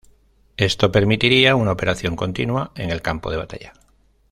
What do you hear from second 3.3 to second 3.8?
batalla.